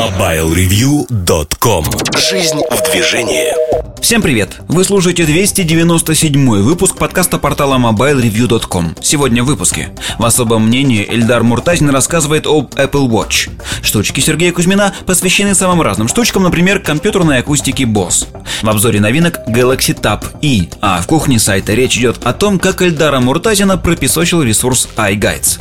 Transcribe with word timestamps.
MobileReview.com 0.00 1.84
Жизнь 2.16 2.58
в 2.70 2.90
движении 2.90 3.52
Всем 4.00 4.22
привет! 4.22 4.56
Вы 4.66 4.82
слушаете 4.82 5.26
297 5.26 6.62
выпуск 6.62 6.96
подкаста 6.96 7.38
портала 7.38 7.76
MobileReview.com. 7.76 8.96
Сегодня 9.02 9.44
в 9.44 9.46
выпуске. 9.46 9.90
В 10.18 10.24
особом 10.24 10.66
мнении 10.66 11.06
Эльдар 11.06 11.42
Муртазин 11.42 11.90
рассказывает 11.90 12.46
об 12.46 12.74
Apple 12.76 13.08
Watch. 13.08 13.50
Штучки 13.82 14.20
Сергея 14.20 14.52
Кузьмина 14.52 14.94
посвящены 15.04 15.54
самым 15.54 15.82
разным 15.82 16.08
штучкам, 16.08 16.44
например, 16.44 16.80
компьютерной 16.80 17.38
акустике 17.38 17.84
Bose. 17.84 18.26
В 18.62 18.68
обзоре 18.70 19.00
новинок 19.00 19.38
Galaxy 19.46 19.94
Tab 19.94 20.24
E, 20.40 20.70
а 20.80 21.02
в 21.02 21.06
кухне 21.06 21.38
сайта 21.38 21.74
речь 21.74 21.98
идет 21.98 22.24
о 22.24 22.32
том, 22.32 22.58
как 22.58 22.80
Эльдара 22.80 23.20
Муртазина 23.20 23.76
пропесочил 23.76 24.42
ресурс 24.42 24.88
iGuides. 24.96 25.60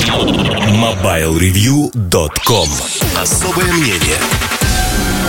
MobileReview.com 0.80 2.70
Особое 3.22 3.72
мнение 3.74 4.18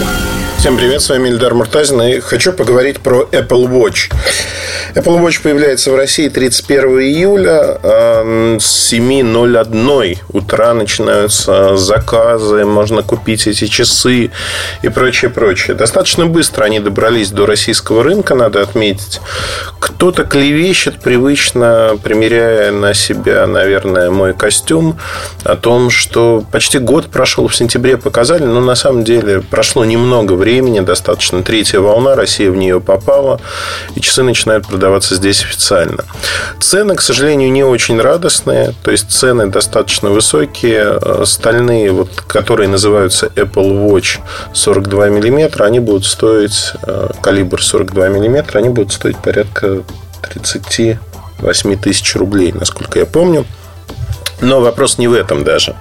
Thank 0.00 0.34
you. 0.34 0.39
Всем 0.60 0.76
привет, 0.76 1.00
с 1.00 1.08
вами 1.08 1.30
Ильдар 1.30 1.54
Муртазин 1.54 2.02
и 2.02 2.20
хочу 2.20 2.52
поговорить 2.52 3.00
про 3.00 3.22
Apple 3.32 3.66
Watch. 3.66 4.12
Apple 4.94 5.24
Watch 5.24 5.40
появляется 5.42 5.90
в 5.90 5.96
России 5.96 6.28
31 6.28 7.00
июля 7.00 7.78
а, 7.82 8.58
с 8.60 8.92
7.01 8.92 10.18
утра 10.28 10.74
начинаются 10.74 11.78
заказы, 11.78 12.66
можно 12.66 13.02
купить 13.02 13.46
эти 13.46 13.68
часы 13.68 14.32
и 14.82 14.88
прочее, 14.90 15.30
прочее. 15.30 15.74
Достаточно 15.74 16.26
быстро 16.26 16.64
они 16.64 16.78
добрались 16.78 17.30
до 17.30 17.46
российского 17.46 18.02
рынка, 18.02 18.34
надо 18.34 18.60
отметить. 18.60 19.22
Кто-то 19.78 20.24
клевещет 20.24 21.00
привычно, 21.00 21.98
примеряя 22.02 22.70
на 22.70 22.92
себя, 22.92 23.46
наверное, 23.46 24.10
мой 24.10 24.34
костюм, 24.34 24.98
о 25.42 25.56
том, 25.56 25.88
что 25.88 26.44
почти 26.52 26.78
год 26.78 27.06
прошел 27.06 27.48
в 27.48 27.56
сентябре, 27.56 27.96
показали, 27.96 28.44
но 28.44 28.60
на 28.60 28.74
самом 28.74 29.04
деле 29.04 29.40
прошло 29.40 29.86
немного 29.86 30.34
времени 30.34 30.49
времени, 30.50 30.80
достаточно 30.80 31.42
третья 31.42 31.78
волна, 31.78 32.16
Россия 32.16 32.50
в 32.50 32.56
нее 32.56 32.80
попала, 32.80 33.40
и 33.94 34.00
часы 34.00 34.24
начинают 34.24 34.66
продаваться 34.66 35.14
здесь 35.14 35.44
официально. 35.44 36.04
Цены, 36.58 36.96
к 36.96 37.02
сожалению, 37.02 37.52
не 37.52 37.62
очень 37.62 38.00
радостные, 38.00 38.74
то 38.82 38.90
есть 38.90 39.12
цены 39.12 39.46
достаточно 39.46 40.10
высокие, 40.10 40.98
стальные, 41.24 41.92
вот, 41.92 42.10
которые 42.26 42.68
называются 42.68 43.26
Apple 43.26 43.88
Watch 43.88 44.18
42 44.52 45.08
мм, 45.10 45.62
они 45.62 45.78
будут 45.78 46.04
стоить, 46.04 46.72
э, 46.82 47.10
калибр 47.22 47.62
42 47.62 48.08
мм, 48.08 48.58
они 48.58 48.70
будут 48.70 48.92
стоить 48.92 49.18
порядка 49.18 49.82
38 50.34 51.76
тысяч 51.76 52.16
рублей, 52.16 52.52
насколько 52.52 52.98
я 52.98 53.06
помню. 53.06 53.46
Но 54.40 54.60
вопрос 54.60 54.98
не 54.98 55.08
в 55.08 55.12
этом 55.12 55.44
даже. 55.44 55.76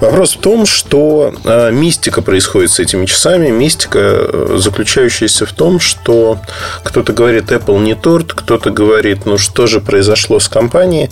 Вопрос 0.00 0.34
в 0.34 0.40
том, 0.40 0.66
что 0.66 1.32
э, 1.44 1.70
мистика 1.70 2.22
происходит 2.22 2.70
с 2.70 2.80
этими 2.80 3.06
часами. 3.06 3.50
Мистика, 3.50 3.98
э, 4.00 4.56
заключающаяся 4.58 5.46
в 5.46 5.52
том, 5.52 5.80
что 5.80 6.38
кто-то 6.82 7.12
говорит, 7.12 7.52
Apple 7.52 7.78
не 7.80 7.94
торт, 7.94 8.32
кто-то 8.32 8.70
говорит, 8.70 9.24
ну 9.24 9.38
что 9.38 9.66
же 9.66 9.80
произошло 9.80 10.40
с 10.40 10.48
компанией. 10.48 11.10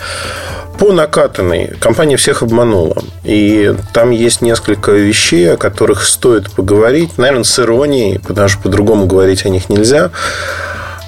По 0.79 0.93
накатанной 0.93 1.77
компания 1.79 2.17
всех 2.17 2.43
обманула. 2.43 2.97
И 3.23 3.75
там 3.93 4.11
есть 4.11 4.43
несколько 4.43 4.91
вещей, 4.91 5.53
о 5.53 5.57
которых 5.57 6.05
стоит 6.05 6.51
поговорить. 6.51 7.17
Наверное, 7.17 7.45
с 7.45 7.59
иронией, 7.61 8.19
потому 8.19 8.49
что 8.49 8.63
по-другому 8.63 9.07
говорить 9.07 9.47
о 9.47 9.49
них 9.49 9.69
нельзя. 9.69 10.11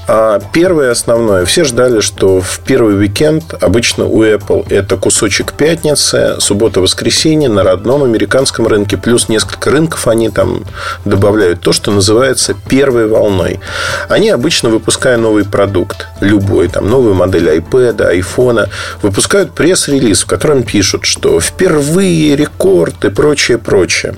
А 0.08 0.40
первое 0.52 0.92
основное. 0.92 1.44
Все 1.44 1.64
ждали, 1.64 2.00
что 2.00 2.40
в 2.40 2.60
первый 2.60 2.96
уикенд 2.96 3.54
обычно 3.60 4.06
у 4.06 4.22
Apple 4.22 4.66
это 4.70 4.96
кусочек 4.96 5.52
пятницы, 5.52 6.36
суббота-воскресенье 6.38 7.48
на 7.48 7.64
родном 7.64 8.04
американском 8.04 8.68
рынке, 8.68 8.96
плюс 8.96 9.28
несколько 9.28 9.70
рынков 9.70 10.06
они 10.06 10.30
там 10.30 10.64
добавляют 11.04 11.60
то, 11.60 11.72
что 11.72 11.90
называется 11.90 12.54
первой 12.68 13.08
волной. 13.08 13.58
Они 14.08 14.30
обычно, 14.30 14.68
выпуская 14.68 15.16
новый 15.16 15.44
продукт, 15.44 16.06
любой, 16.20 16.68
там, 16.68 16.88
новую 16.88 17.14
модель 17.14 17.48
iPad, 17.48 18.16
iPhone, 18.16 18.68
выпускают 19.02 19.52
пресс-релиз, 19.54 20.22
в 20.22 20.26
котором 20.26 20.62
пишут, 20.62 21.04
что 21.04 21.40
впервые 21.40 22.36
рекорд 22.36 23.04
и 23.04 23.10
прочее, 23.10 23.58
прочее. 23.58 24.14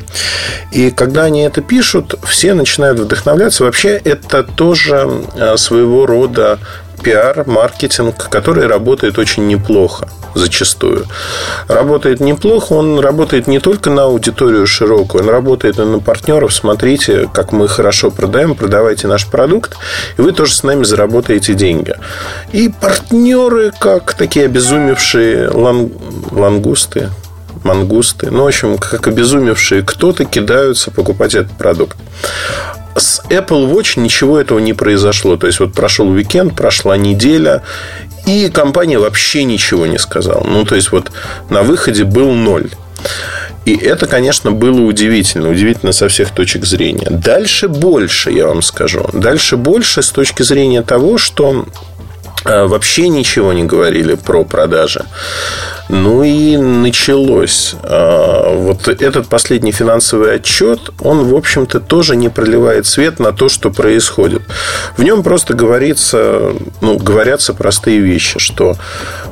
И 0.71 0.91
когда 0.91 1.25
они 1.25 1.43
это 1.43 1.62
пишут, 1.62 2.15
все 2.25 2.53
начинают 2.53 2.98
вдохновляться. 2.98 3.65
Вообще, 3.65 4.00
это 4.04 4.43
тоже 4.43 5.09
а, 5.38 5.56
свой 5.56 5.78
своего 5.78 6.06
рода 6.06 6.59
пиар, 7.03 7.44
маркетинг, 7.47 8.28
который 8.28 8.66
работает 8.66 9.19
очень 9.19 9.47
неплохо 9.47 10.09
зачастую. 10.34 11.06
Работает 11.69 12.21
неплохо, 12.21 12.72
он 12.72 12.99
работает 12.99 13.47
не 13.47 13.61
только 13.61 13.91
на 13.91 14.05
аудиторию 14.05 14.66
широкую, 14.66 15.22
он 15.22 15.31
работает 15.31 15.78
и 15.78 15.83
на 15.83 16.00
партнеров. 16.00 16.53
Смотрите, 16.53 17.28
как 17.33 17.53
мы 17.53 17.69
хорошо 17.69 18.11
продаем, 18.11 18.56
продавайте 18.56 19.06
наш 19.06 19.27
продукт, 19.27 19.77
и 20.16 20.21
вы 20.21 20.33
тоже 20.33 20.55
с 20.55 20.65
нами 20.65 20.83
заработаете 20.83 21.55
деньги. 21.55 21.95
И 22.53 22.69
партнеры, 22.69 23.72
как 23.78 24.15
такие 24.15 24.47
обезумевшие 24.47 25.49
лан... 25.49 25.93
лангусты, 26.33 27.10
мангусты, 27.62 28.31
ну, 28.31 28.45
в 28.45 28.47
общем, 28.49 28.78
как 28.78 29.06
обезумевшие 29.06 29.83
кто-то 29.83 30.25
кидаются 30.25 30.91
покупать 30.91 31.34
этот 31.34 31.53
продукт. 31.53 31.97
С 32.98 33.22
Apple 33.31 33.72
Watch 33.72 33.98
ничего 33.98 34.38
этого 34.38 34.59
не 34.59 34.72
произошло. 34.72 35.36
То 35.36 35.47
есть, 35.47 35.60
вот 35.60 35.72
прошел 35.72 36.09
уикенд, 36.09 36.54
прошла 36.54 36.97
неделя, 36.97 37.62
и 38.26 38.50
компания 38.50 38.98
вообще 38.98 39.44
ничего 39.44 39.86
не 39.86 39.98
сказала. 39.98 40.44
Ну, 40.44 40.64
то 40.64 40.75
есть, 40.75 40.92
вот 40.92 41.10
на 41.50 41.62
выходе 41.62 42.04
был 42.04 42.32
ноль. 42.32 42.70
И 43.64 43.76
это, 43.76 44.06
конечно, 44.06 44.50
было 44.50 44.81
удивительно. 44.81 45.50
Удивительно 45.50 45.92
со 45.92 46.09
всех 46.09 46.31
точек 46.31 46.64
зрения. 46.64 47.09
Дальше 47.10 47.69
больше, 47.69 48.31
я 48.31 48.47
вам 48.47 48.62
скажу. 48.62 49.09
Дальше 49.12 49.56
больше 49.56 50.03
с 50.03 50.10
точки 50.10 50.42
зрения 50.42 50.82
того, 50.82 51.19
что 51.19 51.66
вообще 52.44 53.09
ничего 53.09 53.53
не 53.53 53.65
говорили 53.65 54.15
про 54.15 54.44
продажи. 54.44 55.04
Ну 55.88 56.22
и 56.22 56.56
началось. 56.56 57.75
А, 57.82 58.54
вот 58.54 58.88
этот 58.88 59.28
последний 59.28 59.72
финансовый 59.72 60.34
отчет, 60.34 60.91
он, 61.00 61.28
в 61.28 61.34
общем-то, 61.34 61.81
тоже 61.81 62.16
не 62.16 62.28
проливает 62.28 62.87
свет 62.87 63.19
на 63.19 63.32
то, 63.32 63.48
что 63.48 63.71
происходит. 63.71 64.43
В 64.97 65.03
нем 65.03 65.22
просто 65.22 65.54
говорится, 65.54 66.53
ну, 66.81 66.98
говорятся 66.98 67.54
простые 67.54 68.00
вещи, 68.00 68.38
что 68.38 68.77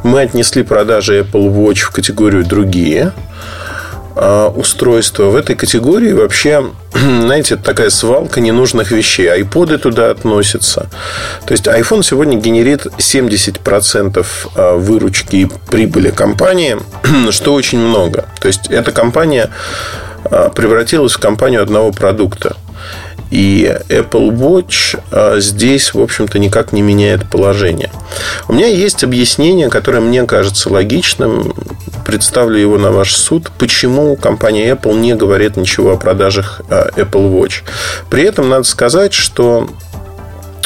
мы 0.03 0.21
отнесли 0.23 0.63
продажи 0.63 1.21
Apple 1.21 1.53
Watch 1.55 1.81
в 1.81 1.91
категорию 1.91 2.45
другие– 2.45 3.13
а, 4.19 4.49
устройства. 4.49 5.25
В 5.25 5.37
этой 5.37 5.55
категории 5.57 6.13
вообще, 6.13 6.65
знаете, 7.21 7.57
такая 7.57 7.91
свалка 7.91 8.41
ненужных 8.41 8.91
вещей. 8.91 9.31
Айподы 9.31 9.79
туда 9.79 10.11
относятся. 10.11 10.89
То 11.47 11.53
есть 11.53 11.67
iPhone 11.67 12.03
сегодня 12.03 12.39
генерит 12.39 12.87
70% 12.87 14.27
а, 14.55 14.77
выручки 14.77 15.37
и 15.37 15.49
прибыли 15.71 16.11
компании, 16.11 16.79
что 17.31 17.55
очень 17.55 17.79
много. 17.79 18.27
То 18.41 18.49
есть 18.49 18.69
эта 18.71 18.93
компания 18.93 19.51
а, 20.25 20.49
превратилась 20.49 21.13
в 21.13 21.19
компанию 21.19 21.63
одного 21.63 21.93
продукта. 21.93 22.57
И 23.31 23.65
Apple 23.89 24.31
Watch 24.31 25.01
а, 25.11 25.41
здесь, 25.41 25.95
в 25.95 26.01
общем-то, 26.01 26.39
никак 26.39 26.73
не 26.73 26.83
меняет 26.83 27.29
положение. 27.29 27.91
У 28.49 28.53
меня 28.53 28.69
есть 28.69 29.03
объяснение, 29.03 29.69
которое 29.69 30.01
мне 30.01 30.25
кажется 30.25 30.73
логичным. 30.73 31.53
Представлю 32.07 32.57
его 32.57 32.79
на 32.79 32.93
ваш 32.93 33.17
суд. 33.17 33.51
Почему 33.59 34.15
компания 34.15 34.71
Apple 34.71 34.97
не 34.97 35.17
говорит 35.17 35.57
ничего 35.57 35.93
о 35.93 35.97
продажах 35.97 36.61
а, 36.71 36.89
Apple 36.97 37.33
Watch. 37.33 37.65
При 38.09 38.23
этом 38.23 38.49
надо 38.49 38.63
сказать, 38.63 39.13
что 39.13 39.69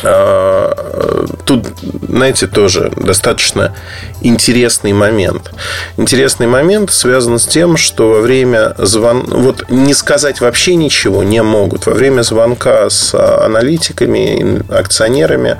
тут, 0.03 1.67
знаете, 2.09 2.47
тоже 2.47 2.93
достаточно 2.97 3.75
интересный 4.23 4.93
момент. 4.93 5.53
Интересный 5.97 6.47
момент 6.47 6.91
связан 6.91 7.39
с 7.39 7.47
тем, 7.47 7.77
что 7.77 8.11
во 8.11 8.21
время 8.21 8.75
звонка... 8.79 9.37
Вот 9.37 9.69
не 9.69 9.95
сказать 9.95 10.41
вообще 10.41 10.75
ничего 10.75 11.23
не 11.23 11.43
могут. 11.43 11.87
Во 11.87 11.93
время 11.93 12.23
звонка 12.23 12.89
с 12.89 13.15
аналитиками, 13.15 14.63
акционерами, 14.73 15.59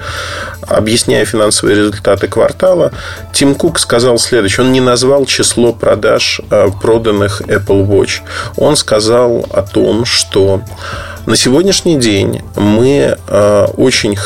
объясняя 0.67 1.25
финансовые 1.25 1.77
результаты 1.77 2.29
квартала, 2.29 2.93
Тим 3.33 3.55
Кук 3.55 3.79
сказал 3.79 4.19
следующее. 4.19 4.67
Он 4.67 4.73
не 4.73 4.81
назвал 4.81 5.27
число 5.27 5.73
продаж 5.73 6.41
а, 6.51 6.71
проданных 6.71 7.43
Apple 7.43 7.87
Watch. 7.87 8.21
Он 8.57 8.77
сказал 8.77 9.47
о 9.51 9.63
том, 9.63 10.05
что 10.05 10.63
на 11.27 11.37
сегодняшний 11.37 11.99
день 11.99 12.43
мы 12.57 13.17
э, 13.29 13.67
очень 13.77 14.17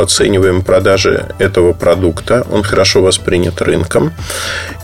оцениваем 0.00 0.62
продажи 0.62 1.26
этого 1.38 1.72
продукта. 1.72 2.46
Он 2.50 2.62
хорошо 2.62 3.02
воспринят 3.02 3.60
рынком. 3.62 4.12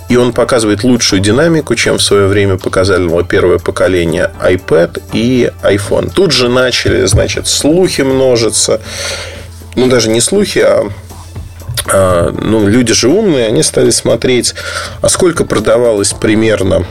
И 0.09 0.17
он 0.17 0.33
показывает 0.33 0.85
лучшую 0.85 1.21
динамику, 1.21 1.75
чем 1.75 1.99
в 1.99 2.03
свое 2.03 2.27
время 2.27 2.59
показало 2.59 3.25
первое 3.25 3.59
поколение 3.59 4.31
iPad 4.43 5.03
и 5.13 5.51
iPhone. 5.63 6.11
Тут 6.13 6.33
же 6.33 6.49
начали, 6.49 7.07
значит, 7.07 7.47
слухи 7.47 8.03
множиться. 8.03 8.81
Ну, 9.75 9.89
даже 9.89 10.11
не 10.11 10.21
слухи, 10.21 10.59
а 10.59 10.91
а, 11.91 12.31
ну, 12.31 12.69
люди 12.69 12.93
же 12.95 13.09
умные, 13.09 13.47
они 13.47 13.63
стали 13.63 13.91
смотреть, 13.91 14.55
а 15.01 15.09
сколько 15.09 15.45
продавалось 15.45 16.13
примерно 16.13 16.87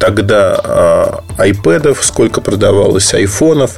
тогда 0.00 1.22
iPad, 1.38 1.96
сколько 2.00 2.40
продавалось 2.40 3.12
айфонов 3.12 3.76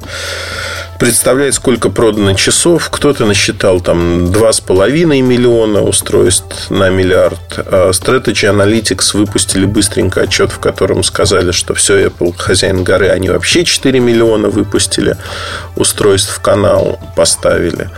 представляет, 0.99 1.55
сколько 1.55 1.91
продано 1.91 2.35
часов. 2.35 2.89
Кто-то 2.91 3.25
насчитал 3.25 3.81
там 3.81 4.27
2,5 4.27 5.23
миллиона 5.23 5.83
устройств 5.83 6.71
на 6.71 6.91
миллиард. 6.91 7.39
А 7.57 7.91
Strategy 7.91 8.51
Analytics 8.53 9.17
выпустили 9.17 9.65
быстренько 9.65 10.23
отчет, 10.23 10.51
в 10.51 10.59
котором 10.59 11.03
сказали, 11.03 11.53
что 11.53 11.75
все, 11.75 12.07
Apple 12.07 12.35
хозяин 12.37 12.85
горы, 12.85 13.09
они 13.09 13.31
вообще 13.31 13.65
4 13.65 14.01
миллиона 14.01 14.49
выпустили 14.49 15.17
устройств 15.77 16.37
в 16.37 16.41
канал, 16.41 16.99
поставили. 17.17 17.91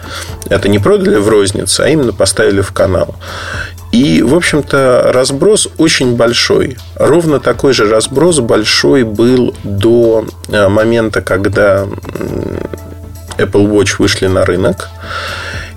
Это 0.49 0.69
не 0.69 0.79
продали 0.79 1.17
в 1.17 1.29
рознице, 1.29 1.81
а 1.81 1.89
именно 1.89 2.13
поставили 2.13 2.61
в 2.61 2.73
канал. 2.73 3.17
И, 3.93 4.23
в 4.23 4.35
общем-то, 4.37 5.11
разброс 5.13 5.69
очень 5.77 6.15
большой. 6.15 6.77
Ровно 6.95 7.41
такой 7.41 7.73
же 7.73 7.89
разброс 7.89 8.39
большой 8.39 9.03
был 9.03 9.53
до 9.65 10.27
э, 10.49 10.69
момента, 10.69 11.23
когда 11.23 11.89
Apple 13.41 13.71
Watch 13.71 13.97
вышли 13.99 14.27
на 14.27 14.45
рынок. 14.45 14.89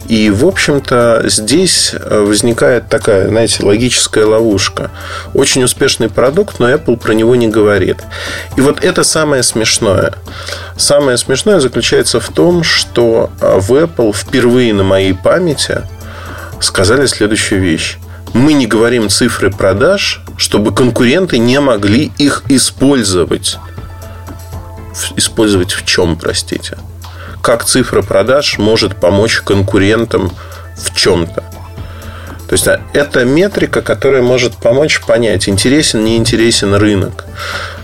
И, 0.08 0.30
в 0.30 0.46
общем-то, 0.46 1.24
здесь 1.26 1.94
э, 1.94 2.20
возникает 2.20 2.90
такая, 2.90 3.30
знаете, 3.30 3.64
логическая 3.64 4.26
ловушка. 4.26 4.92
Очень 5.34 5.64
успешный 5.64 6.10
продукт, 6.10 6.60
но 6.60 6.70
Apple 6.70 6.98
про 6.98 7.14
него 7.14 7.36
не 7.36 7.48
говорит. 7.48 8.04
И 8.58 8.62
вот 8.62 8.84
это 8.84 9.04
самое 9.04 9.44
смешное. 9.44 10.14
Самое 10.76 11.18
смешное 11.18 11.60
заключается 11.60 12.20
в 12.20 12.30
том, 12.30 12.64
что 12.64 13.30
э, 13.40 13.60
в 13.60 13.72
Apple 13.74 14.14
впервые 14.14 14.74
на 14.74 14.84
моей 14.84 15.14
памяти 15.14 15.84
сказали 16.60 17.06
следующую 17.06 17.62
вещь. 17.62 17.98
Мы 18.34 18.54
не 18.54 18.68
говорим 18.68 19.10
цифры 19.10 19.52
продаж, 19.52 20.22
чтобы 20.38 20.74
конкуренты 20.74 21.38
не 21.38 21.60
могли 21.62 22.12
их 22.18 22.44
использовать. 22.50 23.58
Использовать 25.16 25.72
в 25.72 25.86
чем, 25.86 26.18
простите? 26.18 26.78
Как 27.44 27.66
цифра 27.66 28.02
продаж 28.02 28.58
может 28.58 28.96
помочь 28.96 29.42
конкурентам 29.42 30.32
в 30.78 30.96
чем-то. 30.96 31.44
То 32.54 32.56
есть, 32.56 32.68
а, 32.68 32.82
это 32.94 33.26
метрика, 33.26 33.82
которая 33.82 34.22
может 34.22 34.58
помочь 34.58 35.02
понять, 35.02 35.50
интересен, 35.50 36.04
не 36.04 36.18
интересен 36.18 36.76
рынок. 36.76 37.26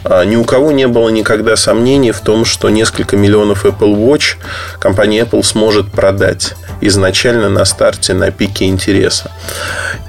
А, 0.03 0.23
ни 0.25 0.35
у 0.35 0.43
кого 0.43 0.71
не 0.71 0.87
было 0.87 1.09
никогда 1.09 1.55
сомнений 1.55 2.11
в 2.11 2.19
том, 2.19 2.45
что 2.45 2.69
несколько 2.69 3.17
миллионов 3.17 3.65
Apple 3.65 3.95
Watch 3.95 4.35
компания 4.77 5.21
Apple 5.21 5.41
сможет 5.41 5.91
продать 5.91 6.53
изначально 6.81 7.49
на 7.49 7.65
старте 7.65 8.13
на 8.13 8.29
пике 8.29 8.65
интереса. 8.65 9.31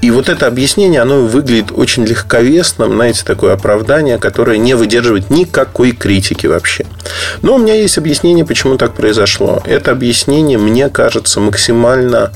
И 0.02 0.10
вот 0.10 0.28
это 0.28 0.46
объяснение, 0.46 1.00
оно 1.00 1.22
выглядит 1.22 1.72
очень 1.74 2.04
легковесным, 2.04 2.92
знаете, 2.92 3.22
такое 3.24 3.54
оправдание, 3.54 4.18
которое 4.18 4.58
не 4.58 4.74
выдерживает 4.74 5.30
никакой 5.30 5.92
критики 5.92 6.46
вообще. 6.46 6.84
Но 7.40 7.54
у 7.54 7.58
меня 7.58 7.76
есть 7.76 7.96
объяснение, 7.96 8.44
почему 8.44 8.76
так 8.76 8.92
произошло. 8.92 9.62
Это 9.64 9.92
объяснение, 9.92 10.58
мне 10.58 10.90
кажется, 10.90 11.40
максимально 11.40 12.30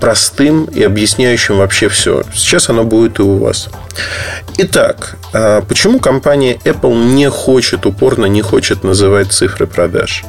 простым 0.00 0.64
и 0.64 0.82
объясняющим 0.82 1.58
вообще 1.58 1.88
все. 1.88 2.22
Сейчас 2.34 2.68
оно 2.68 2.84
будет 2.84 3.18
и 3.18 3.22
у 3.22 3.38
вас. 3.38 3.68
Итак, 4.56 5.16
а, 5.32 5.62
почему 5.62 5.98
компания 5.98 6.58
Apple 6.64 6.94
не 7.14 7.28
хочет, 7.28 7.86
упорно 7.86 8.26
не 8.26 8.42
хочет 8.42 8.84
называть 8.84 9.32
цифры 9.32 9.66
продаж? 9.66 10.24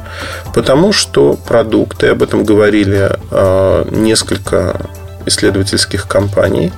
Потому 0.54 0.92
что 0.92 1.34
продукты, 1.34 2.08
об 2.08 2.22
этом 2.22 2.44
говорили 2.44 3.10
а, 3.30 3.86
несколько 3.90 4.80
исследовательских 5.26 6.08
компаний, 6.08 6.72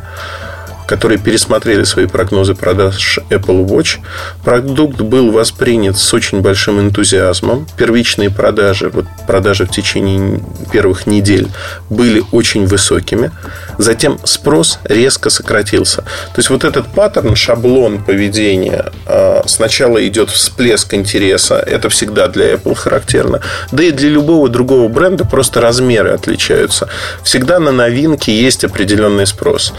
которые 0.89 1.19
пересмотрели 1.19 1.85
свои 1.85 2.07
прогнозы 2.07 2.55
продаж 2.55 3.21
Apple 3.29 3.67
Watch. 3.67 3.99
Продукт 4.43 5.03
был 5.03 5.31
воспринят 5.31 5.99
с 5.99 6.15
очень 6.15 6.41
большим 6.41 6.81
энтузиазмом. 6.81 7.67
Первичные 7.77 8.31
продажи, 8.31 8.89
вот 8.89 9.05
продажи 9.27 9.67
в 9.67 9.71
течение 9.71 10.41
первых 10.73 11.07
недель 11.07 11.49
были 11.91 12.25
очень 12.33 12.67
высокими. 12.67 13.31
Затем 13.77 14.19
спрос 14.25 14.79
резко 14.85 15.29
сократился. 15.29 15.99
То 15.99 16.39
есть 16.39 16.49
вот 16.49 16.65
этот 16.65 16.87
паттерн, 16.87 17.37
шаблон 17.37 18.03
поведения, 18.03 18.87
а, 19.05 19.43
сначала 19.47 20.05
идет 20.09 20.31
всплеск 20.31 20.95
интереса. 20.95 21.57
Это 21.57 21.91
всегда 21.91 22.29
для 22.29 22.55
Apple 22.55 22.75
характерно. 22.75 23.43
Да 23.73 23.85
и 23.85 23.91
для 23.91 24.09
любого 24.09 24.49
другого 24.49 24.89
бренда 24.89 25.27
просто 25.27 25.61
размеры 25.61 26.13
отличаются. 26.13 26.89
Всегда 27.23 27.59
на 27.59 27.73
новинки 27.73 28.31
есть 28.31 28.65
определенный 28.65 29.27
спрос. 29.27 29.75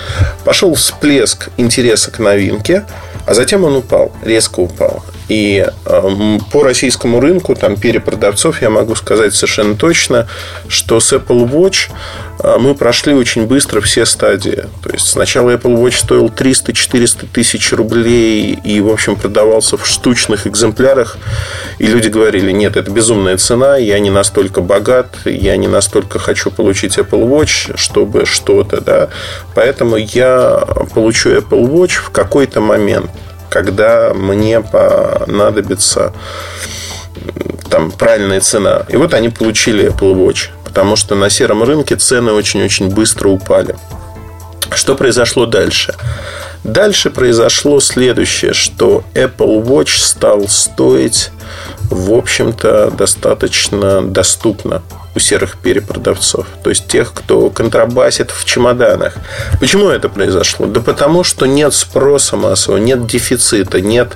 Пошел 0.45 0.75
всплеск 0.75 0.98
всплеск 0.99 1.47
интереса 1.55 2.11
к 2.11 2.19
новинке, 2.19 2.83
а 3.25 3.33
затем 3.33 3.63
он 3.63 3.77
упал, 3.77 4.11
резко 4.21 4.59
упал. 4.59 5.01
И 5.29 5.63
э, 5.85 6.37
по 6.51 6.63
российскому 6.63 7.19
рынку, 7.19 7.55
там, 7.55 7.77
перепродавцов, 7.77 8.63
я 8.63 8.71
могу 8.71 8.95
сказать 8.95 9.35
совершенно 9.35 9.75
точно, 9.75 10.27
что 10.67 10.99
с 10.99 11.13
Apple 11.13 11.47
Watch 11.47 11.91
э, 12.39 12.57
мы 12.59 12.73
прошли 12.73 13.13
очень 13.13 13.45
быстро 13.45 13.79
все 13.79 14.07
стадии. 14.07 14.65
То 14.83 14.89
есть, 14.89 15.07
сначала 15.07 15.51
Apple 15.51 15.77
Watch 15.77 15.99
стоил 15.99 16.27
300-400 16.27 17.27
тысяч 17.31 17.71
рублей 17.71 18.57
и, 18.63 18.81
в 18.81 18.89
общем, 18.89 19.15
продавался 19.15 19.77
в 19.77 19.85
штучных 19.85 20.47
экземплярах. 20.47 21.17
И 21.77 21.85
люди 21.85 22.07
говорили, 22.07 22.51
нет, 22.51 22.75
это 22.75 22.89
безумная 22.89 23.37
цена, 23.37 23.77
я 23.77 23.99
не 23.99 24.09
настолько 24.09 24.61
богат, 24.61 25.15
я 25.25 25.55
не 25.57 25.67
настолько 25.67 26.17
хочу 26.17 26.49
получить 26.49 26.97
Apple 26.97 27.29
Watch, 27.29 27.77
чтобы 27.77 28.25
что-то, 28.25 28.81
да. 28.81 29.09
Поэтому 29.53 29.95
я 29.95 30.65
получу 30.95 31.29
Apple 31.29 31.69
Watch 31.69 31.99
в 32.03 32.09
какой-то 32.09 32.61
момент– 32.61 33.11
когда 33.49 34.13
мне 34.13 34.61
понадобится 34.61 36.13
там 37.69 37.91
правильная 37.91 38.41
цена. 38.41 38.83
И 38.89 38.95
вот 38.95 39.13
они 39.13 39.29
получили 39.29 39.89
Apple 39.89 40.15
Watch, 40.15 40.49
потому 40.63 40.95
что 40.95 41.15
на 41.15 41.29
сером 41.29 41.63
рынке 41.63 41.95
цены 41.95 42.31
очень-очень 42.31 42.89
быстро 42.89 43.29
упали. 43.29 43.75
Что 44.71 44.95
произошло 44.95 45.45
дальше? 45.45 45.95
Дальше 46.63 47.09
произошло 47.09 47.79
следующее, 47.79 48.53
что 48.53 49.03
Apple 49.13 49.63
Watch 49.63 49.97
стал 49.97 50.47
стоить, 50.47 51.31
в 51.89 52.13
общем-то, 52.13 52.91
достаточно 52.91 54.01
доступно 54.01 54.81
у 55.15 55.19
серых 55.19 55.57
перепродавцов. 55.57 56.45
То 56.63 56.69
есть 56.69 56.87
тех, 56.87 57.13
кто 57.13 57.49
контрабасит 57.49 58.31
в 58.31 58.45
чемоданах. 58.45 59.15
Почему 59.59 59.89
это 59.89 60.09
произошло? 60.09 60.67
Да 60.67 60.81
потому 60.81 61.23
что 61.23 61.45
нет 61.45 61.73
спроса 61.73 62.35
массового, 62.35 62.79
нет 62.79 63.07
дефицита, 63.07 63.81
нет... 63.81 64.13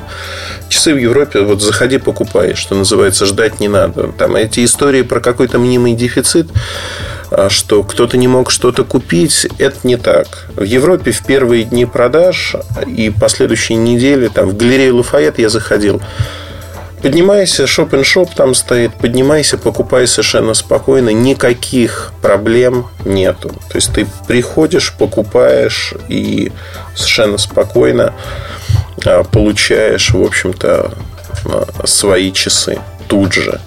Часы 0.70 0.94
в 0.94 0.98
Европе, 0.98 1.42
вот 1.42 1.62
заходи, 1.62 1.98
покупай, 1.98 2.56
что 2.56 2.76
называется, 2.76 3.26
ждать 3.26 3.60
не 3.60 3.68
надо. 3.68 4.08
Там 4.08 4.36
эти 4.36 4.64
истории 4.66 5.02
про 5.02 5.20
какой-то 5.20 5.60
мнимый 5.60 5.94
дефицит, 5.94 6.48
что 7.50 7.84
кто-то 7.84 8.18
не 8.18 8.28
мог 8.28 8.52
что-то 8.52 8.84
купить, 8.84 9.48
это 9.58 9.78
не 9.84 9.98
так. 9.98 10.50
В 10.56 10.64
Европе 10.64 11.12
в 11.12 11.26
первые 11.26 11.64
дни 11.64 11.86
продаж 11.86 12.56
и 12.86 13.10
последующие 13.10 13.78
недели, 13.78 14.28
там, 14.28 14.50
в 14.50 14.58
галерею 14.58 14.98
Лафайет 14.98 15.40
я 15.40 15.50
заходил, 15.50 16.02
Поднимайся, 17.04 17.68
шоп-н-шоп 17.68 18.34
там 18.34 18.54
стоит, 18.54 18.94
поднимайся, 18.94 19.58
покупай 19.58 20.08
совершенно 20.08 20.54
спокойно, 20.54 21.10
никаких 21.10 22.14
проблем 22.22 22.88
нету. 23.04 23.50
То 23.50 23.76
есть 23.76 23.92
ты 23.94 24.08
приходишь, 24.26 24.94
покупаешь 24.94 25.94
и 26.08 26.54
совершенно 26.96 27.38
спокойно 27.38 28.14
а, 29.06 29.26
получаешь, 29.26 30.12
в 30.12 30.24
общем-то, 30.24 30.94
а, 31.44 31.68
свои 31.86 32.32
часы 32.32 32.80
тут 33.08 33.34
же. 33.34 33.60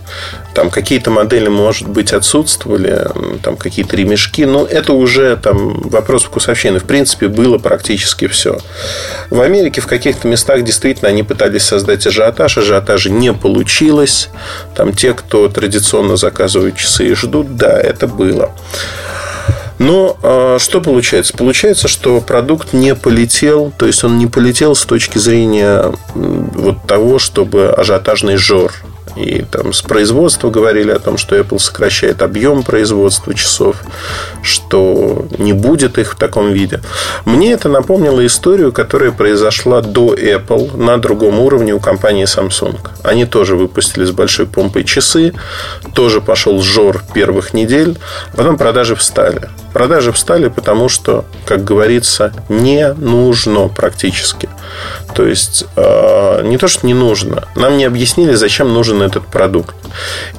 Там 0.54 0.70
какие-то 0.70 1.10
модели, 1.10 1.48
может 1.48 1.88
быть, 1.88 2.12
отсутствовали, 2.12 3.08
там 3.42 3.56
какие-то 3.56 3.96
ремешки, 3.96 4.44
но 4.44 4.64
это 4.64 4.94
уже 4.94 5.36
там 5.36 5.80
вопрос 5.82 6.24
вкусовщины. 6.24 6.78
В 6.78 6.84
принципе, 6.84 7.28
было 7.28 7.58
практически 7.58 8.26
все. 8.26 8.58
В 9.30 9.40
Америке 9.40 9.80
в 9.80 9.86
каких-то 9.86 10.26
местах 10.28 10.64
действительно 10.64 11.10
они 11.10 11.22
пытались 11.22 11.64
создать 11.64 12.06
ажиотаж, 12.06 12.58
ажиотажа 12.58 13.10
не 13.10 13.32
получилось. 13.32 14.30
Там 14.74 14.94
те, 14.94 15.12
кто 15.12 15.48
традиционно 15.48 16.16
заказывают 16.16 16.76
часы 16.76 17.08
и 17.08 17.14
ждут, 17.14 17.56
да, 17.56 17.78
это 17.78 18.06
было. 18.06 18.52
Но 19.78 20.16
э, 20.22 20.58
что 20.58 20.80
получается? 20.80 21.36
Получается, 21.36 21.86
что 21.88 22.20
продукт 22.20 22.72
не 22.72 22.94
полетел, 22.94 23.72
то 23.76 23.86
есть 23.86 24.02
он 24.04 24.18
не 24.18 24.26
полетел 24.26 24.74
с 24.74 24.84
точки 24.84 25.18
зрения 25.18 25.92
вот 26.14 26.86
того, 26.86 27.18
чтобы 27.18 27.68
ажиотажный 27.70 28.36
жор 28.36 28.72
и 29.16 29.42
там 29.42 29.72
с 29.72 29.82
производства 29.82 30.50
говорили 30.50 30.90
о 30.90 30.98
том, 30.98 31.16
что 31.16 31.36
Apple 31.36 31.58
сокращает 31.58 32.22
объем 32.22 32.62
производства 32.62 33.34
часов, 33.34 33.76
что 34.42 35.26
не 35.38 35.52
будет 35.52 35.98
их 35.98 36.12
в 36.12 36.16
таком 36.16 36.52
виде. 36.52 36.80
Мне 37.24 37.52
это 37.52 37.68
напомнило 37.68 38.24
историю, 38.24 38.72
которая 38.72 39.10
произошла 39.10 39.80
до 39.80 40.14
Apple 40.14 40.76
на 40.76 40.98
другом 40.98 41.40
уровне 41.40 41.74
у 41.74 41.80
компании 41.80 42.24
Samsung. 42.24 42.78
Они 43.02 43.24
тоже 43.24 43.56
выпустили 43.56 44.04
с 44.04 44.10
большой 44.10 44.46
помпой 44.46 44.84
часы, 44.84 45.32
тоже 45.94 46.20
пошел 46.20 46.60
жор 46.62 47.02
первых 47.14 47.54
недель, 47.54 47.96
а 48.32 48.36
потом 48.36 48.58
продажи 48.58 48.94
встали. 48.96 49.48
Продажи 49.72 50.12
встали, 50.12 50.48
потому 50.48 50.88
что, 50.88 51.24
как 51.44 51.64
говорится, 51.64 52.32
не 52.48 52.92
нужно 52.94 53.68
практически. 53.68 54.48
То 55.14 55.26
есть, 55.26 55.64
э, 55.76 56.25
не 56.42 56.58
то, 56.58 56.68
что 56.68 56.86
не 56.86 56.94
нужно. 56.94 57.44
Нам 57.56 57.76
не 57.76 57.84
объяснили, 57.84 58.34
зачем 58.34 58.72
нужен 58.72 59.02
этот 59.02 59.26
продукт. 59.26 59.74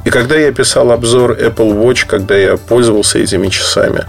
И 0.05 0.09
когда 0.09 0.35
я 0.35 0.51
писал 0.51 0.91
обзор 0.91 1.31
Apple 1.31 1.73
Watch, 1.73 2.05
когда 2.07 2.37
я 2.37 2.57
пользовался 2.57 3.19
этими 3.19 3.47
часами, 3.47 4.05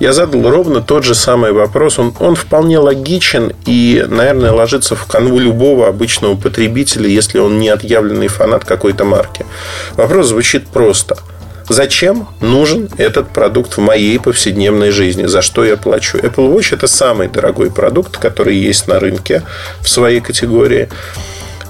я 0.00 0.12
задал 0.12 0.50
ровно 0.50 0.80
тот 0.80 1.04
же 1.04 1.14
самый 1.14 1.52
вопрос. 1.52 1.98
Он, 1.98 2.14
он 2.20 2.34
вполне 2.34 2.78
логичен 2.78 3.52
и, 3.66 4.04
наверное, 4.08 4.52
ложится 4.52 4.96
в 4.96 5.06
канву 5.06 5.38
любого 5.38 5.88
обычного 5.88 6.36
потребителя, 6.36 7.08
если 7.08 7.38
он 7.38 7.58
не 7.58 7.68
отъявленный 7.68 8.28
фанат 8.28 8.64
какой-то 8.64 9.04
марки. 9.04 9.46
Вопрос 9.96 10.28
звучит 10.28 10.66
просто– 10.68 11.18
Зачем 11.72 12.28
нужен 12.42 12.90
этот 12.98 13.30
продукт 13.30 13.78
в 13.78 13.80
моей 13.80 14.20
повседневной 14.20 14.90
жизни? 14.90 15.24
За 15.24 15.40
что 15.40 15.64
я 15.64 15.78
плачу? 15.78 16.18
Apple 16.18 16.54
Watch 16.54 16.74
это 16.74 16.86
самый 16.86 17.28
дорогой 17.28 17.70
продукт, 17.70 18.18
который 18.18 18.56
есть 18.56 18.88
на 18.88 19.00
рынке 19.00 19.42
в 19.80 19.88
своей 19.88 20.20
категории. 20.20 20.90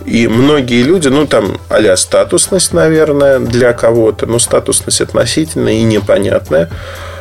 И 0.04 0.26
многие 0.26 0.82
люди, 0.82 1.06
ну 1.06 1.28
там 1.28 1.61
а 1.68 1.97
статусность, 1.97 2.73
наверное, 2.73 3.38
для 3.38 3.73
кого-то, 3.75 4.26
но 4.26 4.40
статусность 4.40 5.00
относительная 5.00 5.75
и 5.75 5.85
непонятная. 5.85 6.68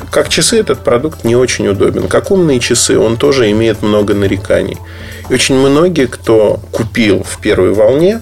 Как 0.10 0.30
часы 0.30 0.60
этот 0.60 0.80
продукт 0.80 1.24
не 1.24 1.36
очень 1.36 1.68
удобен. 1.68 2.08
Как 2.08 2.32
умные 2.32 2.60
часы, 2.60 2.98
он 2.98 3.16
тоже 3.16 3.52
имеет 3.52 3.84
много 3.84 4.16
нареканий. 4.16 4.80
И 5.30 5.34
очень 5.36 5.56
многие, 5.56 6.08
кто 6.08 6.60
купил 6.72 7.22
в 7.22 7.40
первой 7.40 7.74
волне, 7.74 8.22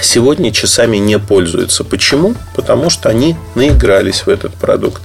сегодня 0.00 0.52
часами 0.52 0.96
не 0.98 1.18
пользуются. 1.18 1.84
Почему? 1.84 2.34
Потому 2.54 2.90
что 2.90 3.08
они 3.08 3.36
наигрались 3.54 4.26
в 4.26 4.28
этот 4.28 4.54
продукт. 4.54 5.02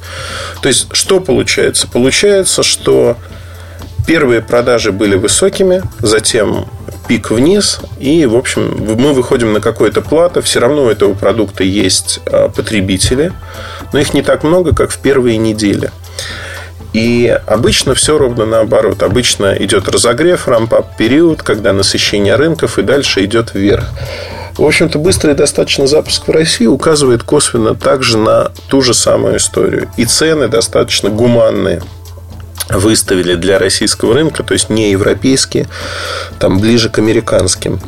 То 0.62 0.70
есть, 0.70 0.88
что 0.92 1.20
получается? 1.20 1.88
Получается, 1.88 2.64
что 2.64 3.18
первые 4.06 4.42
продажи 4.42 4.92
были 4.92 5.16
высокими, 5.16 5.84
затем 6.00 6.68
пик 7.08 7.32
вниз, 7.32 7.80
и, 8.00 8.26
в 8.26 8.36
общем, 8.36 8.96
мы 8.98 9.14
выходим 9.14 9.54
на 9.54 9.62
какое-то 9.62 10.02
плато. 10.02 10.42
Все 10.42 10.60
равно 10.60 10.86
у 10.86 10.90
этого 10.90 11.14
продукта 11.14 11.64
есть 11.64 12.20
а, 12.26 12.50
потребители, 12.50 13.34
но 13.94 14.00
их 14.00 14.14
не 14.14 14.22
так 14.22 14.44
много, 14.44 14.76
как 14.76 14.92
в 14.92 15.00
первые 15.00 15.38
недели. 15.38 15.92
И 16.94 17.28
обычно 17.48 17.96
все 17.96 18.18
ровно 18.18 18.46
наоборот. 18.46 19.02
Обычно 19.02 19.56
идет 19.60 19.88
разогрев, 19.88 20.48
рампап 20.48 20.98
период, 20.98 21.42
когда 21.42 21.72
насыщение 21.72 22.36
рынков 22.36 22.80
и 22.80 22.82
дальше 22.82 23.24
идет 23.24 23.54
вверх. 23.54 23.86
В 24.62 24.66
общем-то, 24.68 25.00
быстрый 25.00 25.34
достаточно 25.34 25.88
запуск 25.88 26.28
в 26.28 26.32
России 26.32 26.68
указывает 26.68 27.24
косвенно 27.24 27.74
также 27.74 28.20
на 28.20 28.52
ту 28.68 28.84
же 28.84 28.94
самую 28.94 29.38
историю. 29.38 29.90
И 29.98 30.06
цены 30.06 30.50
достаточно 30.50 31.10
гуманные 31.10 31.82
выставили 32.70 33.34
для 33.34 33.58
российского 33.58 34.14
рынка, 34.14 34.44
то 34.44 34.54
есть 34.54 34.70
не 34.70 34.92
европейские, 34.92 35.68
там 36.38 36.60
ближе 36.60 36.90
к 36.90 37.00
американским. 37.00 37.82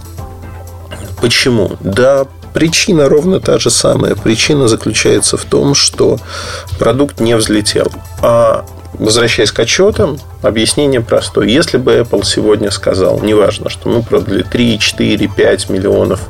Почему? 1.21 1.73
Да, 1.79 2.25
причина 2.55 3.07
ровно 3.07 3.39
та 3.39 3.59
же 3.59 3.69
самая. 3.69 4.15
Причина 4.15 4.67
заключается 4.67 5.37
в 5.37 5.45
том, 5.45 5.75
что 5.75 6.17
продукт 6.79 7.19
не 7.19 7.35
взлетел. 7.35 7.91
А 8.19 8.65
возвращаясь 8.93 9.51
к 9.51 9.59
отчетам, 9.59 10.19
объяснение 10.41 11.01
простое. 11.01 11.47
Если 11.47 11.77
бы 11.77 11.93
Apple 11.93 12.23
сегодня 12.23 12.71
сказал, 12.71 13.19
неважно, 13.19 13.69
что 13.69 13.89
мы 13.89 14.03
продали 14.03 14.43
3, 14.43 14.79
4, 14.79 15.27
5 15.27 15.69
миллионов 15.69 16.21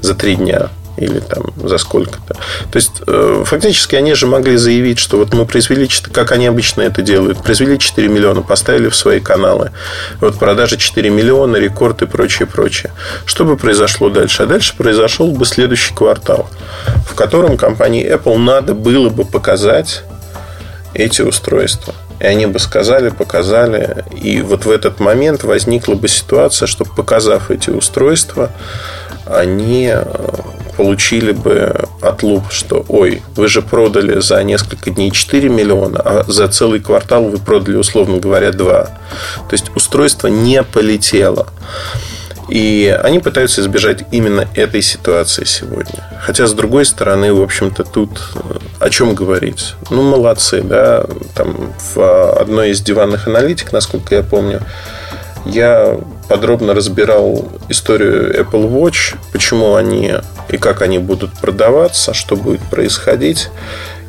за 0.00 0.14
3 0.14 0.36
дня, 0.36 0.70
или 1.00 1.20
там 1.20 1.44
за 1.56 1.78
сколько-то. 1.78 2.34
То 2.34 2.76
есть, 2.76 3.02
э, 3.06 3.42
фактически 3.46 3.96
они 3.96 4.14
же 4.14 4.26
могли 4.26 4.56
заявить, 4.56 4.98
что 4.98 5.16
вот 5.16 5.32
мы 5.32 5.46
произвели, 5.46 5.88
как 6.12 6.32
они 6.32 6.46
обычно 6.46 6.82
это 6.82 7.02
делают, 7.02 7.42
произвели 7.42 7.78
4 7.78 8.08
миллиона, 8.08 8.42
поставили 8.42 8.88
в 8.88 8.96
свои 8.96 9.20
каналы. 9.20 9.70
Вот 10.20 10.38
продажи 10.38 10.76
4 10.76 11.10
миллиона, 11.10 11.56
рекорд 11.56 12.02
и 12.02 12.06
прочее, 12.06 12.46
прочее. 12.46 12.92
Что 13.24 13.44
бы 13.44 13.56
произошло 13.56 14.10
дальше? 14.10 14.42
А 14.42 14.46
дальше 14.46 14.74
произошел 14.76 15.30
бы 15.32 15.46
следующий 15.46 15.94
квартал, 15.94 16.50
в 17.08 17.14
котором 17.14 17.56
компании 17.56 18.06
Apple 18.06 18.36
надо 18.36 18.74
было 18.74 19.08
бы 19.08 19.24
показать 19.24 20.02
эти 20.94 21.22
устройства. 21.22 21.94
И 22.20 22.24
они 22.24 22.46
бы 22.46 22.58
сказали, 22.58 23.08
показали. 23.08 24.04
И 24.20 24.42
вот 24.42 24.66
в 24.66 24.70
этот 24.70 25.00
момент 25.00 25.42
возникла 25.42 25.94
бы 25.94 26.08
ситуация, 26.08 26.66
что 26.66 26.84
показав 26.84 27.50
эти 27.50 27.70
устройства, 27.70 28.50
они 29.26 29.90
э, 29.92 30.04
получили 30.76 31.32
бы 31.32 31.88
отлуп, 32.00 32.50
что 32.50 32.84
ой, 32.88 33.22
вы 33.36 33.48
же 33.48 33.62
продали 33.62 34.20
за 34.20 34.42
несколько 34.42 34.90
дней 34.90 35.10
4 35.10 35.48
миллиона, 35.48 36.00
а 36.02 36.24
за 36.26 36.48
целый 36.48 36.80
квартал 36.80 37.24
вы 37.24 37.38
продали, 37.38 37.76
условно 37.76 38.18
говоря, 38.18 38.52
2. 38.52 38.84
То 38.84 38.90
есть 39.52 39.70
устройство 39.74 40.28
не 40.28 40.62
полетело. 40.62 41.48
И 42.50 42.98
они 43.04 43.20
пытаются 43.20 43.60
избежать 43.60 44.04
именно 44.10 44.48
этой 44.56 44.82
ситуации 44.82 45.44
сегодня. 45.44 46.02
Хотя, 46.20 46.48
с 46.48 46.52
другой 46.52 46.84
стороны, 46.84 47.32
в 47.32 47.40
общем-то, 47.40 47.84
тут 47.84 48.20
э, 48.34 48.58
о 48.80 48.90
чем 48.90 49.14
говорить? 49.14 49.76
Ну, 49.88 50.02
молодцы, 50.02 50.60
да. 50.60 51.04
Там 51.36 51.72
в 51.94 52.32
одной 52.32 52.70
из 52.70 52.80
диванных 52.82 53.28
аналитик, 53.28 53.72
насколько 53.72 54.16
я 54.16 54.24
помню, 54.24 54.62
я 55.46 56.00
подробно 56.28 56.74
разбирал 56.74 57.48
историю 57.68 58.36
Apple 58.40 58.68
Watch, 58.68 59.14
почему 59.32 59.76
они 59.76 60.14
и 60.48 60.56
как 60.56 60.82
они 60.82 60.98
будут 60.98 61.32
продаваться, 61.40 62.14
что 62.14 62.34
будет 62.34 62.62
происходить. 62.62 63.48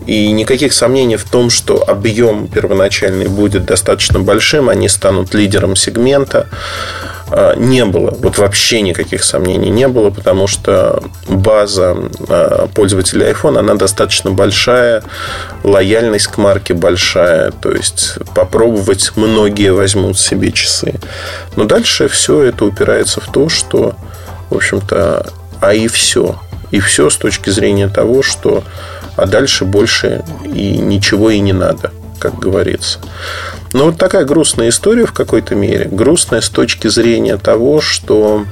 И 0.08 0.32
никаких 0.32 0.74
сомнений 0.74 1.16
в 1.16 1.30
том, 1.30 1.52
что 1.52 1.88
объем 1.88 2.48
первоначальный 2.48 3.28
будет 3.28 3.66
достаточно 3.66 4.20
большим, 4.20 4.68
они 4.68 4.90
станут 4.90 5.36
лидером 5.36 5.76
сегмента. 5.76 6.48
А, 7.32 7.56
не 7.56 7.86
было. 7.86 8.12
Вот 8.20 8.38
вообще 8.38 8.82
никаких 8.82 9.24
сомнений 9.24 9.70
не 9.70 9.88
было, 9.88 10.10
потому 10.10 10.48
что 10.48 11.02
база 11.28 11.96
а, 12.28 12.68
пользователей 12.68 13.28
iPhone, 13.28 13.58
она 13.58 13.76
достаточно 13.76 14.32
большая, 14.32 15.04
лояльность 15.64 16.28
к 16.28 16.38
марке 16.38 16.74
большая, 16.74 17.52
то 17.52 17.72
есть 17.72 18.16
попробовать 18.36 19.14
многие 19.16 19.72
возьмут 19.72 20.20
себе 20.20 20.52
часы. 20.52 20.96
Но 21.56 21.64
дальше 21.64 22.10
все 22.10 22.44
это 22.44 22.66
упирается 22.66 23.22
в 23.22 23.32
то, 23.32 23.48
что, 23.48 23.96
в 24.50 24.56
общем-то, 24.56 25.28
а 25.62 25.74
и 25.74 25.88
все. 25.88 26.38
И 26.72 26.80
все 26.80 27.10
с 27.10 27.16
точки 27.16 27.50
зрения 27.50 27.88
того, 27.88 28.24
что 28.24 28.64
а 29.16 29.26
дальше 29.26 29.66
больше 29.66 30.24
и 30.44 30.78
ничего 30.78 31.30
и 31.30 31.40
не 31.40 31.54
надо, 31.54 31.92
как 32.20 32.40
говорится. 32.40 33.00
Но 33.74 33.86
вот 33.86 33.98
такая 33.98 34.26
грустная 34.26 34.70
история 34.70 35.06
в 35.06 35.14
какой-то 35.14 35.56
мере. 35.56 35.88
Грустная 35.90 36.42
с 36.42 36.50
точки 36.50 36.88
зрения 36.88 37.38
того, 37.38 37.82
что 37.82 38.46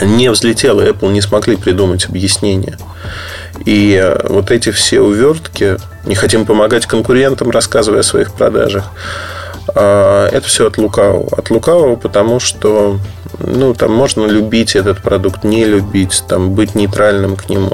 не 0.00 0.30
взлетела 0.30 0.82
Apple, 0.82 1.12
не 1.12 1.20
смогли 1.20 1.56
придумать 1.56 2.06
объяснение. 2.06 2.78
И 3.66 3.94
э, 4.00 4.26
вот 4.28 4.50
эти 4.50 4.70
все 4.70 5.00
увертки, 5.00 5.76
не 6.06 6.14
хотим 6.14 6.46
помогать 6.46 6.86
конкурентам, 6.86 7.50
рассказывая 7.50 8.00
о 8.00 8.04
своих 8.04 8.32
продажах, 8.32 8.90
это 9.68 10.42
все 10.44 10.66
от 10.66 10.78
лукавого. 10.78 11.28
От 11.36 11.50
лукавого, 11.50 11.96
потому 11.96 12.40
что 12.40 12.98
ну, 13.38 13.74
там 13.74 13.92
можно 13.92 14.26
любить 14.26 14.76
этот 14.76 15.02
продукт, 15.02 15.44
не 15.44 15.64
любить, 15.64 16.22
там, 16.28 16.54
быть 16.54 16.74
нейтральным 16.74 17.36
к 17.36 17.48
нему. 17.48 17.72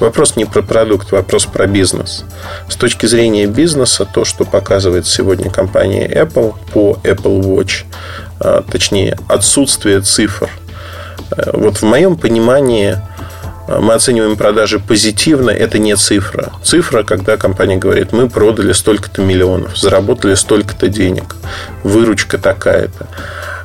Вопрос 0.00 0.36
не 0.36 0.44
про 0.44 0.62
продукт, 0.62 1.12
вопрос 1.12 1.46
про 1.46 1.66
бизнес. 1.66 2.24
С 2.68 2.76
точки 2.76 3.06
зрения 3.06 3.46
бизнеса, 3.46 4.06
то, 4.06 4.24
что 4.24 4.44
показывает 4.44 5.06
сегодня 5.06 5.50
компания 5.50 6.08
Apple 6.08 6.54
по 6.72 6.98
Apple 7.02 7.40
Watch, 7.40 7.84
а, 8.40 8.62
точнее, 8.62 9.18
отсутствие 9.28 10.00
цифр. 10.00 10.48
Э, 11.30 11.50
вот 11.52 11.78
в 11.78 11.82
моем 11.82 12.16
понимании 12.16 12.92
а, 12.92 13.15
мы 13.68 13.94
оцениваем 13.94 14.36
продажи 14.36 14.78
позитивно, 14.78 15.50
это 15.50 15.78
не 15.78 15.96
цифра. 15.96 16.52
Цифра, 16.62 17.02
когда 17.02 17.36
компания 17.36 17.76
говорит, 17.76 18.12
мы 18.12 18.28
продали 18.28 18.72
столько-то 18.72 19.22
миллионов, 19.22 19.76
заработали 19.76 20.34
столько-то 20.34 20.88
денег, 20.88 21.36
выручка 21.82 22.38
такая-то. 22.38 23.08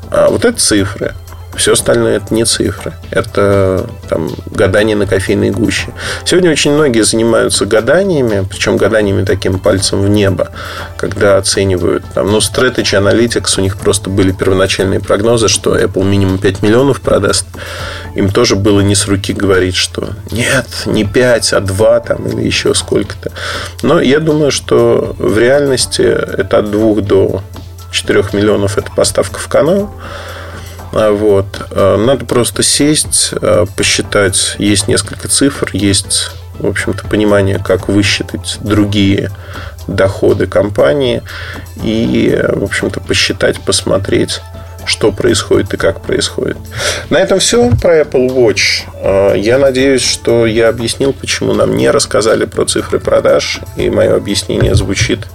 А 0.10 0.29
вот 0.29 0.46
это 0.46 0.60
цифры. 0.60 1.13
Все 1.55 1.74
остальное 1.74 2.17
это 2.17 2.34
не 2.34 2.46
цифры. 2.46 2.93
Это 3.12 3.89
там, 4.10 4.29
гадание 4.48 4.96
на 4.96 5.05
кофейной 5.05 5.51
гуще. 5.51 5.89
Сегодня 6.24 6.51
очень 6.51 6.72
многие 6.72 7.03
занимаются 7.03 7.65
гаданиями, 7.65 8.46
причем 8.50 8.77
гаданиями 8.77 9.25
таким 9.25 9.60
пальцем 9.60 10.01
в 10.01 10.10
небо, 10.10 10.51
когда 10.98 11.38
оценивают. 11.38 12.03
Там, 12.13 12.31
ну, 12.31 12.38
Strategy 12.38 12.98
Analytics, 12.98 13.60
у 13.60 13.62
них 13.62 13.77
просто 13.77 14.10
были 14.10 14.31
первоначальные 14.31 15.01
прогнозы, 15.01 15.50
что 15.50 15.77
Apple 15.77 16.03
минимум 16.03 16.38
5 16.38 16.62
миллионов 16.62 17.01
продаст. 17.01 17.46
Им 18.15 18.29
тоже 18.29 18.55
было 18.55 18.81
не 18.81 18.96
с 18.96 19.08
руки 19.08 19.34
говорить, 19.34 19.75
что 19.75 20.10
нет, 20.31 20.67
не 20.86 21.03
5, 21.03 21.53
а 21.53 21.60
2 21.60 22.00
там, 22.00 22.27
или 22.27 22.46
еще 22.46 22.74
сколько-то. 22.74 23.31
Но 23.84 24.00
я 24.00 24.20
думаю, 24.20 24.51
что 24.51 25.15
в 25.17 25.38
реальности 25.38 26.01
это 26.01 26.60
от 26.60 26.72
2 26.72 27.01
до 27.01 27.41
4 27.91 28.24
миллионов 28.34 28.77
это 28.77 28.89
поставка 28.91 29.39
в 29.39 29.48
канал. 29.48 29.93
А, 30.94 31.12
вот. 31.12 31.46
А, 31.72 31.98
надо 31.98 32.26
просто 32.26 32.64
сесть, 32.64 33.32
а, 33.34 33.66
посчитать. 33.66 34.56
Есть 34.58 34.88
несколько 34.88 35.28
цифр, 35.28 35.70
есть, 35.74 36.32
в 36.60 36.68
общем-то, 36.68 37.08
понимание, 37.08 37.60
как 37.60 37.88
высчитать 37.88 38.58
другие 38.60 39.32
доходы 39.88 40.48
компании 40.48 41.24
и, 41.84 42.40
в 42.54 42.64
общем-то, 42.64 43.00
посчитать, 43.00 43.60
посмотреть, 43.60 44.42
что 44.86 45.12
происходит 45.12 45.74
и 45.74 45.78
как 45.78 46.02
происходит. 46.02 46.58
На 47.10 47.18
этом 47.18 47.40
все 47.40 47.70
про 47.82 48.02
Apple 48.02 48.30
Watch. 48.30 49.38
Я 49.38 49.58
надеюсь, 49.58 50.04
что 50.04 50.46
я 50.46 50.70
объяснил, 50.70 51.14
почему 51.14 51.54
нам 51.54 51.76
не 51.76 51.90
рассказали 51.90 52.46
про 52.46 52.66
цифры 52.66 53.00
продаж, 53.00 53.60
и 53.76 53.90
мое 53.90 54.16
объяснение 54.16 54.76
звучит 54.76 55.28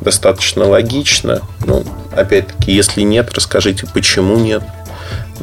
достаточно 0.00 0.64
логично. 0.64 1.42
Ну, 1.66 1.84
опять-таки, 2.14 2.72
если 2.72 3.02
нет, 3.02 3.32
расскажите, 3.34 3.86
почему 3.92 4.36
нет. 4.36 4.62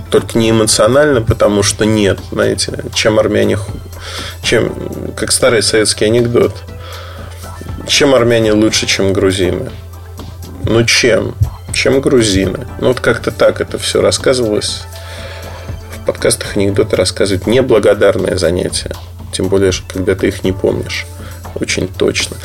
Только 0.09 0.37
не 0.37 0.51
эмоционально, 0.51 1.21
потому 1.21 1.63
что 1.63 1.85
нет, 1.85 2.19
знаете, 2.31 2.73
чем 2.93 3.19
армяне, 3.19 3.57
чем, 4.41 4.73
как 5.15 5.31
старый 5.31 5.63
советский 5.63 6.05
анекдот, 6.05 6.55
чем 7.87 8.13
армяне 8.15 8.53
лучше, 8.53 8.87
чем 8.87 9.13
грузины? 9.13 9.71
Ну, 10.63 10.83
чем? 10.83 11.35
Чем 11.73 12.01
грузины? 12.01 12.67
Ну, 12.79 12.87
вот 12.89 12.99
как-то 12.99 13.31
так 13.31 13.61
это 13.61 13.77
все 13.77 14.01
рассказывалось. 14.01 14.83
В 15.95 15.99
подкастах 16.05 16.57
анекдоты 16.57 16.95
рассказывают 16.95 17.45
неблагодарное 17.47 18.37
занятие. 18.37 18.91
Тем 19.31 19.47
более, 19.49 19.71
когда 19.87 20.15
ты 20.15 20.29
их 20.29 20.43
не 20.43 20.51
помнишь. 20.51 21.05
Очень 21.55 21.87
точно. 21.87 22.37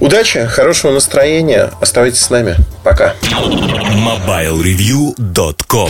Удачи, 0.00 0.46
хорошего 0.46 0.92
настроения. 0.92 1.70
Оставайтесь 1.80 2.20
с 2.20 2.30
нами. 2.30 2.56
Пока. 2.82 3.14
MobileReview.com 3.22 5.80